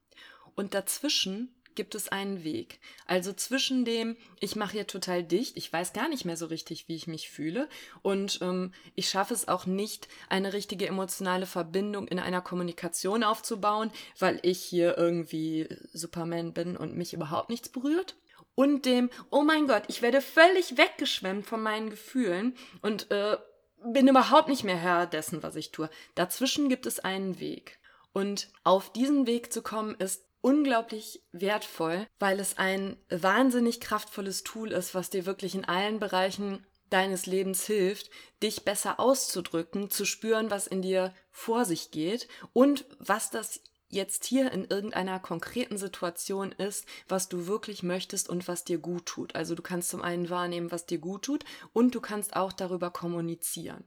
Und 0.56 0.74
dazwischen 0.74 1.54
gibt 1.78 1.94
es 1.94 2.08
einen 2.08 2.42
Weg. 2.42 2.80
Also 3.06 3.32
zwischen 3.32 3.84
dem, 3.84 4.16
ich 4.40 4.56
mache 4.56 4.72
hier 4.72 4.88
total 4.88 5.22
dicht, 5.22 5.56
ich 5.56 5.72
weiß 5.72 5.92
gar 5.92 6.08
nicht 6.08 6.24
mehr 6.24 6.36
so 6.36 6.46
richtig, 6.46 6.88
wie 6.88 6.96
ich 6.96 7.06
mich 7.06 7.30
fühle 7.30 7.68
und 8.02 8.40
ähm, 8.42 8.74
ich 8.96 9.08
schaffe 9.08 9.32
es 9.32 9.46
auch 9.46 9.64
nicht, 9.64 10.08
eine 10.28 10.52
richtige 10.54 10.88
emotionale 10.88 11.46
Verbindung 11.46 12.08
in 12.08 12.18
einer 12.18 12.40
Kommunikation 12.40 13.22
aufzubauen, 13.22 13.92
weil 14.18 14.40
ich 14.42 14.60
hier 14.60 14.98
irgendwie 14.98 15.68
Superman 15.92 16.52
bin 16.52 16.76
und 16.76 16.96
mich 16.96 17.14
überhaupt 17.14 17.48
nichts 17.48 17.68
berührt. 17.68 18.16
Und 18.56 18.84
dem, 18.84 19.08
oh 19.30 19.42
mein 19.42 19.68
Gott, 19.68 19.84
ich 19.86 20.02
werde 20.02 20.20
völlig 20.20 20.76
weggeschwemmt 20.76 21.46
von 21.46 21.62
meinen 21.62 21.90
Gefühlen 21.90 22.56
und 22.82 23.08
äh, 23.12 23.36
bin 23.84 24.08
überhaupt 24.08 24.48
nicht 24.48 24.64
mehr 24.64 24.76
Herr 24.76 25.06
dessen, 25.06 25.44
was 25.44 25.54
ich 25.54 25.70
tue. 25.70 25.88
Dazwischen 26.16 26.68
gibt 26.68 26.86
es 26.86 26.98
einen 26.98 27.38
Weg. 27.38 27.78
Und 28.12 28.48
auf 28.64 28.92
diesen 28.92 29.28
Weg 29.28 29.52
zu 29.52 29.62
kommen, 29.62 29.94
ist 29.94 30.27
unglaublich 30.40 31.22
wertvoll, 31.32 32.06
weil 32.18 32.40
es 32.40 32.58
ein 32.58 32.96
wahnsinnig 33.10 33.80
kraftvolles 33.80 34.44
Tool 34.44 34.72
ist, 34.72 34.94
was 34.94 35.10
dir 35.10 35.26
wirklich 35.26 35.54
in 35.54 35.64
allen 35.64 35.98
Bereichen 35.98 36.64
deines 36.90 37.26
Lebens 37.26 37.66
hilft, 37.66 38.10
dich 38.42 38.64
besser 38.64 38.98
auszudrücken, 38.98 39.90
zu 39.90 40.04
spüren, 40.04 40.50
was 40.50 40.66
in 40.66 40.82
dir 40.82 41.12
vor 41.30 41.64
sich 41.64 41.90
geht 41.90 42.28
und 42.52 42.86
was 42.98 43.30
das 43.30 43.60
jetzt 43.90 44.24
hier 44.24 44.52
in 44.52 44.66
irgendeiner 44.66 45.18
konkreten 45.18 45.78
Situation 45.78 46.52
ist, 46.52 46.86
was 47.08 47.28
du 47.28 47.46
wirklich 47.46 47.82
möchtest 47.82 48.28
und 48.28 48.46
was 48.46 48.64
dir 48.64 48.78
gut 48.78 49.06
tut. 49.06 49.34
Also 49.34 49.54
du 49.54 49.62
kannst 49.62 49.90
zum 49.90 50.02
einen 50.02 50.28
wahrnehmen, 50.30 50.70
was 50.70 50.86
dir 50.86 50.98
gut 50.98 51.22
tut 51.22 51.44
und 51.72 51.94
du 51.94 52.00
kannst 52.00 52.36
auch 52.36 52.52
darüber 52.52 52.90
kommunizieren. 52.90 53.84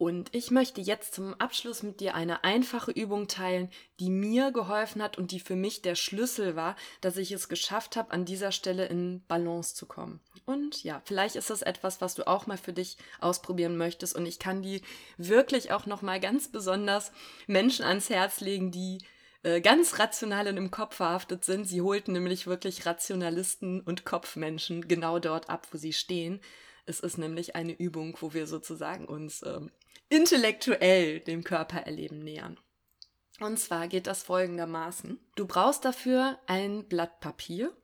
Und 0.00 0.34
ich 0.34 0.50
möchte 0.50 0.80
jetzt 0.80 1.12
zum 1.12 1.34
Abschluss 1.34 1.82
mit 1.82 2.00
dir 2.00 2.14
eine 2.14 2.42
einfache 2.42 2.90
Übung 2.90 3.28
teilen, 3.28 3.68
die 3.98 4.08
mir 4.08 4.50
geholfen 4.50 5.02
hat 5.02 5.18
und 5.18 5.30
die 5.30 5.40
für 5.40 5.56
mich 5.56 5.82
der 5.82 5.94
Schlüssel 5.94 6.56
war, 6.56 6.74
dass 7.02 7.18
ich 7.18 7.32
es 7.32 7.50
geschafft 7.50 7.96
habe, 7.96 8.10
an 8.10 8.24
dieser 8.24 8.50
Stelle 8.50 8.86
in 8.86 9.22
Balance 9.28 9.74
zu 9.74 9.84
kommen. 9.84 10.20
Und 10.46 10.84
ja, 10.84 11.02
vielleicht 11.04 11.36
ist 11.36 11.50
das 11.50 11.60
etwas, 11.60 12.00
was 12.00 12.14
du 12.14 12.26
auch 12.26 12.46
mal 12.46 12.56
für 12.56 12.72
dich 12.72 12.96
ausprobieren 13.20 13.76
möchtest. 13.76 14.16
Und 14.16 14.24
ich 14.24 14.38
kann 14.38 14.62
die 14.62 14.80
wirklich 15.18 15.70
auch 15.70 15.84
noch 15.84 16.00
mal 16.00 16.18
ganz 16.18 16.48
besonders 16.48 17.12
Menschen 17.46 17.84
ans 17.84 18.08
Herz 18.08 18.40
legen, 18.40 18.70
die 18.70 19.04
äh, 19.42 19.60
ganz 19.60 19.98
rational 19.98 20.48
und 20.48 20.56
im 20.56 20.70
Kopf 20.70 20.94
verhaftet 20.94 21.44
sind. 21.44 21.66
Sie 21.66 21.82
holten 21.82 22.14
nämlich 22.14 22.46
wirklich 22.46 22.86
Rationalisten 22.86 23.82
und 23.82 24.06
Kopfmenschen 24.06 24.88
genau 24.88 25.18
dort 25.18 25.50
ab, 25.50 25.68
wo 25.72 25.76
sie 25.76 25.92
stehen. 25.92 26.40
Es 26.86 27.00
ist 27.00 27.18
nämlich 27.18 27.54
eine 27.54 27.72
Übung, 27.72 28.16
wo 28.20 28.32
wir 28.32 28.46
sozusagen 28.46 29.04
uns 29.04 29.42
ähm, 29.42 29.70
intellektuell 30.10 31.20
dem 31.20 31.42
Körpererleben 31.42 32.22
nähern. 32.22 32.58
Und 33.38 33.58
zwar 33.58 33.88
geht 33.88 34.06
das 34.06 34.22
folgendermaßen. 34.22 35.18
Du 35.34 35.46
brauchst 35.46 35.86
dafür 35.86 36.38
ein 36.46 36.86
Blatt 36.86 37.20
Papier, 37.20 37.74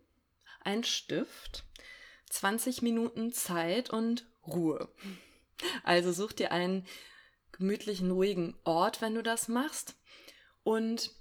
ein 0.60 0.84
Stift, 0.84 1.64
20 2.28 2.82
Minuten 2.82 3.32
Zeit 3.32 3.88
und 3.88 4.26
Ruhe. 4.46 4.88
Also 5.82 6.12
such 6.12 6.32
dir 6.32 6.52
einen 6.52 6.86
gemütlichen, 7.52 8.10
ruhigen 8.10 8.58
Ort, 8.64 9.00
wenn 9.00 9.14
du 9.14 9.22
das 9.22 9.48
machst. 9.48 9.94
Und 10.62 11.12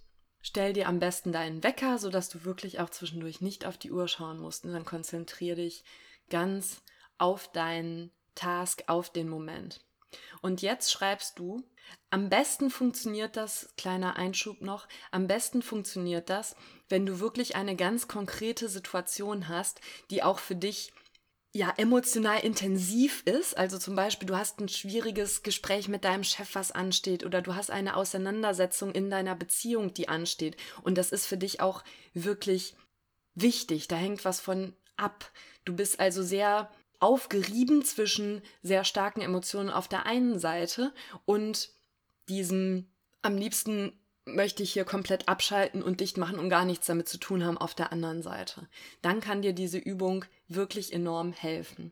stell 0.42 0.74
dir 0.74 0.90
am 0.90 1.00
besten 1.00 1.32
deinen 1.32 1.64
Wecker, 1.64 1.98
sodass 1.98 2.28
du 2.28 2.44
wirklich 2.44 2.82
auch 2.82 2.90
zwischendurch 2.90 3.40
nicht 3.40 3.66
auf 3.66 3.78
die 3.78 3.92
Uhr 3.92 4.10
schauen 4.10 4.40
musst. 4.40 4.66
Und 4.66 4.74
dann 4.74 4.84
konzentriere 4.84 5.58
dich 5.58 5.86
ganz 6.30 6.82
auf 7.18 7.50
deinen 7.52 8.12
Task, 8.34 8.84
auf 8.88 9.10
den 9.10 9.30
Moment. 9.30 9.86
Und 10.42 10.62
jetzt 10.62 10.92
schreibst 10.92 11.40
du, 11.40 11.64
am 12.10 12.30
besten 12.30 12.70
funktioniert 12.70 13.36
das, 13.36 13.74
kleiner 13.78 14.16
Einschub 14.16 14.62
noch, 14.62 14.88
am 15.12 15.28
besten 15.28 15.62
funktioniert 15.62 16.30
das, 16.30 16.56
wenn 16.90 17.06
du 17.06 17.20
wirklich 17.20 17.56
eine 17.56 17.76
ganz 17.76 18.08
konkrete 18.08 18.70
Situation 18.70 19.48
hast, 19.48 19.82
die 20.10 20.24
auch 20.24 20.40
für 20.40 20.56
dich 20.56 20.94
ja 21.56 21.74
emotional 21.78 22.42
intensiv 22.42 23.24
ist. 23.26 23.58
Also 23.58 23.78
zum 23.78 23.96
Beispiel, 23.96 24.28
du 24.28 24.36
hast 24.36 24.60
ein 24.60 24.68
schwieriges 24.68 25.42
Gespräch 25.42 25.88
mit 25.88 26.04
deinem 26.04 26.26
Chef, 26.26 26.54
was 26.54 26.74
ansteht, 26.74 27.26
oder 27.26 27.42
du 27.42 27.56
hast 27.56 27.72
eine 27.72 27.96
Auseinandersetzung 27.96 28.92
in 28.92 29.10
deiner 29.10 29.36
Beziehung, 29.36 29.94
die 29.94 30.10
ansteht. 30.10 30.58
Und 30.84 30.98
das 30.98 31.12
ist 31.12 31.26
für 31.26 31.38
dich 31.38 31.62
auch 31.62 31.84
wirklich 32.14 32.76
wichtig. 33.36 33.88
Da 33.88 33.96
hängt 33.96 34.26
was 34.26 34.42
von 34.42 34.76
ab. 34.98 35.32
Du 35.64 35.74
bist 35.74 36.00
also 36.00 36.24
sehr 36.24 36.70
aufgerieben 37.00 37.84
zwischen 37.84 38.42
sehr 38.62 38.84
starken 38.84 39.22
Emotionen 39.22 39.70
auf 39.70 39.88
der 39.88 40.06
einen 40.06 40.40
Seite 40.40 40.94
und 41.25 41.70
diesem 42.30 42.88
am 43.22 43.38
liebsten 43.38 43.94
möchte 44.25 44.64
ich 44.64 44.74
hier 44.74 44.86
komplett 44.86 45.28
abschalten 45.28 45.84
und 45.84 46.00
dicht 46.00 46.18
machen 46.18 46.40
und 46.40 46.50
gar 46.50 46.66
nichts 46.66 46.88
damit 46.88 47.08
zu 47.08 47.18
tun 47.18 47.44
haben 47.44 47.58
auf 47.58 47.75
der 47.75 47.92
anderen 47.92 48.24
Seite. 48.24 48.68
Dann 49.02 49.20
kann 49.20 49.42
dir 49.42 49.54
diese 49.54 49.78
Übung 49.78 50.25
wirklich 50.48 50.94
enorm 50.94 51.32
helfen. 51.32 51.92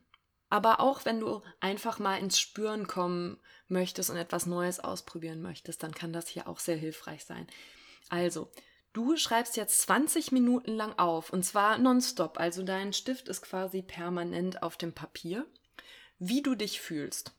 Aber 0.49 0.79
auch 0.79 1.05
wenn 1.05 1.19
du 1.19 1.41
einfach 1.59 1.97
mal 1.97 2.17
ins 2.17 2.39
Spüren 2.39 2.87
kommen 2.87 3.39
möchtest 3.67 4.09
und 4.09 4.17
etwas 4.17 4.45
Neues 4.45 4.79
ausprobieren 4.79 5.41
möchtest, 5.41 5.81
dann 5.81 5.93
kann 5.93 6.13
das 6.13 6.27
hier 6.27 6.47
auch 6.47 6.59
sehr 6.59 6.77
hilfreich 6.77 7.25
sein. 7.25 7.47
Also, 8.09 8.51
Du 8.93 9.17
schreibst 9.17 9.57
jetzt 9.57 9.81
20 9.81 10.31
Minuten 10.31 10.75
lang 10.75 10.97
auf 10.99 11.33
und 11.33 11.43
zwar 11.43 11.79
nonstop. 11.79 12.39
Also 12.39 12.61
dein 12.61 12.93
Stift 12.93 13.27
ist 13.27 13.41
quasi 13.41 13.81
permanent 13.81 14.61
auf 14.61 14.77
dem 14.77 14.93
Papier, 14.93 15.47
wie 16.19 16.43
du 16.43 16.53
dich 16.53 16.79
fühlst. 16.79 17.33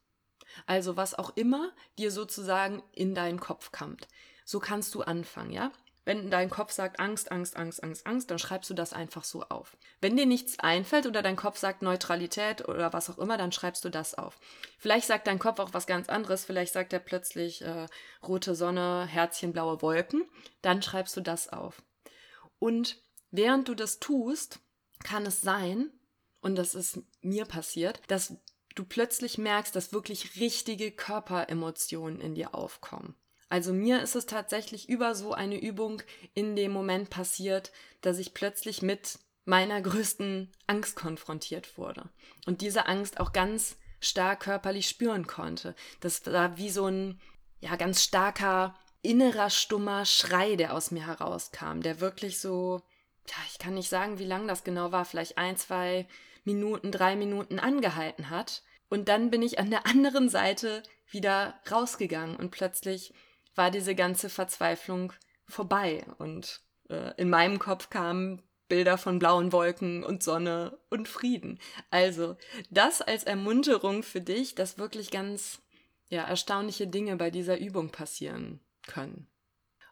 Also 0.67 0.97
was 0.97 1.15
auch 1.15 1.37
immer 1.37 1.73
dir 1.97 2.11
sozusagen 2.11 2.83
in 2.93 3.15
deinen 3.15 3.39
Kopf 3.39 3.71
kommt. 3.71 4.09
So 4.45 4.59
kannst 4.59 4.95
du 4.97 5.03
anfangen, 5.03 5.53
ja? 5.53 5.71
Wenn 6.05 6.31
dein 6.31 6.51
Kopf 6.51 6.71
sagt 6.73 7.01
Angst, 7.01 7.33
Angst, 7.33 7.57
Angst, 7.57 7.83
Angst, 7.83 8.07
Angst, 8.07 8.31
dann 8.31 8.39
schreibst 8.39 8.69
du 8.69 8.75
das 8.75 8.93
einfach 8.93 9.25
so 9.25 9.43
auf. 9.45 9.77
Wenn 10.01 10.17
dir 10.17 10.27
nichts 10.27 10.59
einfällt 10.59 11.07
oder 11.07 11.23
dein 11.23 11.37
Kopf 11.37 11.59
sagt 11.59 11.83
Neutralität 11.83 12.69
oder 12.69 12.93
was 12.93 13.09
auch 13.09 13.19
immer, 13.19 13.39
dann 13.39 13.53
schreibst 13.53 13.85
du 13.85 13.89
das 13.89 14.15
auf. 14.15 14.39
Vielleicht 14.79 15.07
sagt 15.07 15.27
dein 15.27 15.39
Kopf 15.39 15.59
auch 15.59 15.73
was 15.73 15.87
ganz 15.87 16.09
anderes. 16.09 16.45
Vielleicht 16.45 16.75
sagt 16.75 16.93
er 16.93 16.99
plötzlich 16.99 17.63
äh, 17.63 17.87
rote 18.23 18.55
Sonne, 18.55 19.07
Herzchen, 19.07 19.53
blaue 19.53 19.81
Wolken. 19.81 20.25
Dann 20.61 20.83
schreibst 20.83 21.17
du 21.17 21.23
das 21.23 21.49
auf. 21.49 21.83
Und 22.59 23.03
während 23.31 23.69
du 23.69 23.75
das 23.75 23.99
tust, 23.99 24.61
kann 25.03 25.25
es 25.27 25.41
sein, 25.41 25.91
und 26.41 26.57
das 26.57 26.75
ist 26.75 26.99
mir 27.23 27.47
passiert, 27.47 28.03
dass 28.09 28.37
du 28.75 28.85
plötzlich 28.85 29.39
merkst, 29.39 29.75
dass 29.75 29.95
wirklich 29.95 30.39
richtige 30.41 30.93
Körperemotionen 30.93 32.21
in 32.21 32.35
dir 32.35 32.55
aufkommen. 32.55 33.15
Also 33.55 33.73
mir 33.73 34.03
ist 34.03 34.17
es 34.17 34.27
tatsächlich 34.27 34.89
über 34.89 35.15
so 35.15 35.33
eine 35.33 35.57
Übung 35.57 36.03
in 36.35 36.57
dem 36.57 36.73
Moment 36.73 37.09
passiert, 37.09 37.71
dass 38.01 38.19
ich 38.19 38.35
plötzlich 38.35 38.83
mit 38.83 39.21
meiner 39.45 39.81
größten 39.81 40.51
Angst 40.67 40.97
konfrontiert 40.97 41.79
wurde 41.79 42.09
und 42.47 42.63
diese 42.63 42.87
Angst 42.87 43.21
auch 43.21 43.33
ganz 43.33 43.77
stark 44.01 44.41
körperlich 44.41 44.89
spüren 44.89 45.29
konnte. 45.29 45.77
Das 46.01 46.27
war 46.27 46.57
wie 46.57 46.69
so 46.69 46.89
ein 46.89 47.21
ja 47.61 47.77
ganz 47.77 48.03
starker 48.03 48.75
innerer 49.03 49.51
stummer 49.51 50.05
Schrei, 50.05 50.57
der 50.57 50.75
aus 50.75 50.91
mir 50.91 51.07
herauskam, 51.07 51.81
der 51.81 52.01
wirklich 52.01 52.41
so 52.41 52.83
ja, 53.29 53.37
ich 53.53 53.61
kann 53.61 53.75
nicht 53.75 53.89
sagen, 53.89 54.19
wie 54.19 54.27
lang 54.27 54.49
das 54.49 54.65
genau 54.65 54.91
war, 54.91 55.05
vielleicht 55.05 55.39
ein, 55.39 55.57
zwei 55.57 56.09
Minuten, 56.43 56.91
drei 56.91 57.15
Minuten 57.15 57.61
angehalten 57.61 58.31
hat. 58.31 58.65
Und 58.91 59.09
dann 59.09 59.31
bin 59.31 59.43
ich 59.43 59.61
an 59.61 59.71
der 59.71 59.87
anderen 59.87 60.29
Seite 60.29 60.83
wieder 61.09 61.61
rausgegangen 61.71 62.35
und 62.35 62.51
plötzlich 62.51 63.15
war 63.55 63.71
diese 63.71 63.95
ganze 63.95 64.29
Verzweiflung 64.29 65.13
vorbei. 65.47 66.05
Und 66.19 66.61
äh, 66.89 67.13
in 67.17 67.31
meinem 67.31 67.59
Kopf 67.59 67.91
kamen 67.91 68.43
Bilder 68.69 68.99
von 68.99 69.19
blauen 69.19 69.53
Wolken 69.53 70.03
und 70.05 70.23
Sonne 70.23 70.79
und 70.91 71.09
Frieden. 71.09 71.61
Also 71.91 72.37
das 72.71 73.03
als 73.03 73.25
Ermunterung 73.25 74.03
für 74.03 74.21
dich, 74.21 74.55
dass 74.55 74.79
wirklich 74.79 75.11
ganz 75.11 75.61
ja, 76.09 76.25
erstaunliche 76.25 76.87
Dinge 76.87 77.17
bei 77.17 77.31
dieser 77.31 77.59
Übung 77.59 77.91
passieren 77.91 78.61
können. 78.87 79.29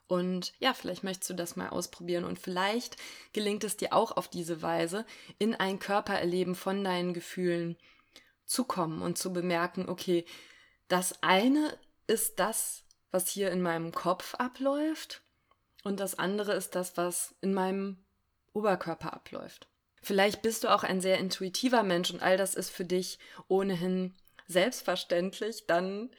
Und 0.07 0.53
ja, 0.59 0.75
vielleicht 0.75 1.05
möchtest 1.05 1.31
du 1.31 1.35
das 1.35 1.57
mal 1.57 1.71
ausprobieren 1.71 2.25
und 2.25 2.39
vielleicht 2.39 2.97
gelingt 3.33 3.65
es 3.65 3.79
dir 3.79 3.95
auch 3.95 4.17
auf 4.17 4.29
diese 4.29 4.61
Weise, 4.61 5.07
in 5.39 5.55
ein 5.55 5.79
Körpererleben 5.79 6.55
von 6.55 6.85
deinen 6.85 7.15
Gefühlen 7.15 7.77
zu 8.45 8.65
kommen 8.65 9.01
und 9.01 9.17
zu 9.17 9.33
bemerken, 9.33 9.89
okay, 9.89 10.27
das 10.89 11.23
eine 11.23 11.79
ist 12.07 12.39
das, 12.39 12.82
was 13.13 13.29
hier 13.29 13.53
in 13.53 13.63
meinem 13.63 13.93
Kopf 13.93 14.35
abläuft 14.35 15.23
und 15.85 16.01
das 16.01 16.19
andere 16.19 16.55
ist 16.55 16.75
das, 16.75 16.97
was 16.97 17.35
in 17.41 17.55
meinem 17.55 17.99
Oberkörper 18.53 19.13
abläuft. 19.13 19.69
Vielleicht 20.03 20.43
bist 20.43 20.65
du 20.65 20.75
auch 20.75 20.83
ein 20.83 21.01
sehr 21.01 21.19
intuitiver 21.19 21.85
Mensch 21.85 22.11
und 22.11 22.23
all 22.23 22.37
das 22.37 22.55
ist 22.55 22.71
für 22.71 22.85
dich 22.85 23.19
ohnehin 23.47 24.15
selbstverständlich, 24.49 25.67
dann 25.67 26.11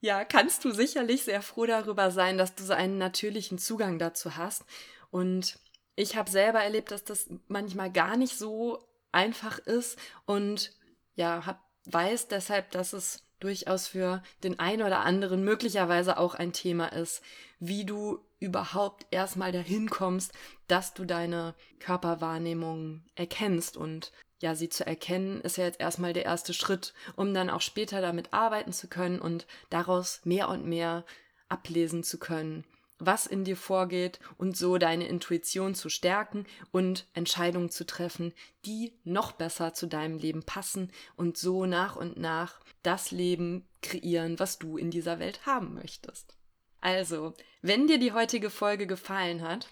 ja, 0.00 0.24
kannst 0.24 0.64
du 0.64 0.70
sicherlich 0.70 1.24
sehr 1.24 1.42
froh 1.42 1.66
darüber 1.66 2.10
sein, 2.10 2.38
dass 2.38 2.54
du 2.54 2.62
so 2.62 2.72
einen 2.72 2.98
natürlichen 2.98 3.58
Zugang 3.58 3.98
dazu 3.98 4.36
hast. 4.36 4.64
Und 5.10 5.58
ich 5.96 6.16
habe 6.16 6.30
selber 6.30 6.62
erlebt, 6.62 6.92
dass 6.92 7.02
das 7.02 7.28
manchmal 7.48 7.90
gar 7.90 8.16
nicht 8.16 8.38
so 8.38 8.86
einfach 9.10 9.58
ist 9.58 9.98
und 10.26 10.72
ja, 11.16 11.46
hab, 11.46 11.64
weiß 11.86 12.28
deshalb, 12.28 12.70
dass 12.70 12.92
es 12.92 13.24
durchaus 13.40 13.88
für 13.88 14.22
den 14.42 14.58
einen 14.58 14.82
oder 14.82 15.00
anderen 15.00 15.44
möglicherweise 15.44 16.18
auch 16.18 16.34
ein 16.34 16.52
Thema 16.52 16.92
ist, 16.92 17.22
wie 17.60 17.84
du 17.84 18.20
überhaupt 18.40 19.06
erstmal 19.10 19.52
dahin 19.52 19.90
kommst, 19.90 20.32
dass 20.68 20.94
du 20.94 21.04
deine 21.04 21.54
Körperwahrnehmung 21.80 23.02
erkennst. 23.14 23.76
Und 23.76 24.12
ja, 24.40 24.54
sie 24.54 24.68
zu 24.68 24.86
erkennen, 24.86 25.40
ist 25.40 25.56
ja 25.56 25.64
jetzt 25.64 25.80
erstmal 25.80 26.12
der 26.12 26.24
erste 26.24 26.54
Schritt, 26.54 26.94
um 27.16 27.34
dann 27.34 27.50
auch 27.50 27.60
später 27.60 28.00
damit 28.00 28.32
arbeiten 28.32 28.72
zu 28.72 28.88
können 28.88 29.20
und 29.20 29.46
daraus 29.70 30.20
mehr 30.24 30.48
und 30.48 30.66
mehr 30.66 31.04
ablesen 31.48 32.04
zu 32.04 32.18
können, 32.18 32.64
was 32.98 33.26
in 33.26 33.44
dir 33.44 33.56
vorgeht 33.56 34.18
und 34.36 34.56
so 34.56 34.78
deine 34.78 35.06
Intuition 35.06 35.74
zu 35.74 35.88
stärken 35.88 36.46
und 36.72 37.06
Entscheidungen 37.14 37.70
zu 37.70 37.86
treffen, 37.86 38.32
die 38.64 38.92
noch 39.04 39.32
besser 39.32 39.74
zu 39.74 39.86
deinem 39.86 40.18
Leben 40.18 40.42
passen 40.42 40.92
und 41.16 41.36
so 41.36 41.66
nach 41.66 41.96
und 41.96 42.18
nach 42.18 42.60
das 42.82 43.10
Leben 43.10 43.68
kreieren, 43.82 44.38
was 44.38 44.58
du 44.58 44.76
in 44.76 44.90
dieser 44.90 45.18
Welt 45.18 45.46
haben 45.46 45.74
möchtest. 45.74 46.36
Also, 46.80 47.34
wenn 47.62 47.86
dir 47.86 47.98
die 47.98 48.12
heutige 48.12 48.50
Folge 48.50 48.86
gefallen 48.86 49.42
hat, 49.42 49.68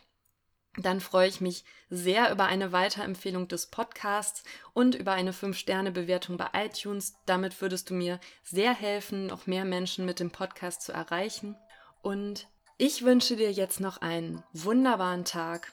dann 0.79 1.01
freue 1.01 1.29
ich 1.29 1.41
mich 1.41 1.65
sehr 1.89 2.31
über 2.31 2.45
eine 2.45 2.73
Weiterempfehlung 2.73 3.49
des 3.49 3.67
Podcasts 3.67 4.45
und 4.75 4.95
über 4.95 5.13
eine 5.13 5.33
5-Sterne-Bewertung 5.33 6.37
bei 6.37 6.49
iTunes. 6.53 7.15
Damit 7.25 7.61
würdest 7.63 7.89
du 7.89 7.95
mir 7.95 8.21
sehr 8.43 8.75
helfen, 8.75 9.27
noch 9.27 9.47
mehr 9.47 9.65
Menschen 9.65 10.05
mit 10.05 10.21
dem 10.21 10.31
Podcast 10.31 10.83
zu 10.83 10.93
erreichen. 10.93 11.57
Und 12.03 12.49
ich 12.79 13.05
wünsche 13.05 13.37
dir 13.37 13.53
jetzt 13.53 13.81
noch 13.81 13.99
einen 13.99 14.43
wunderbaren 14.53 15.25
Tag 15.25 15.73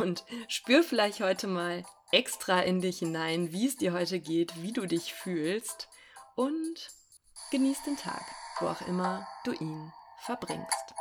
und 0.00 0.24
spür 0.48 0.82
vielleicht 0.82 1.20
heute 1.20 1.46
mal 1.46 1.84
extra 2.10 2.60
in 2.60 2.80
dich 2.80 2.98
hinein, 2.98 3.52
wie 3.52 3.66
es 3.66 3.76
dir 3.76 3.92
heute 3.92 4.20
geht, 4.20 4.62
wie 4.62 4.72
du 4.72 4.86
dich 4.86 5.14
fühlst 5.14 5.88
und 6.34 6.90
genieß 7.50 7.82
den 7.84 7.96
Tag. 7.96 8.24
wo 8.60 8.66
auch 8.66 8.82
immer 8.82 9.26
du 9.44 9.52
ihn 9.52 9.92
verbringst. 10.24 10.94